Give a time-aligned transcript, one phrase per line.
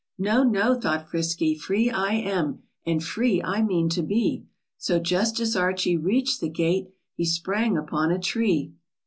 [0.17, 4.47] "No, no,' r thought Frisky, "free /> I am, And free I mean to be!"
[4.79, 8.73] So, just as Archie reach'd the gate, He sprang upon a tree.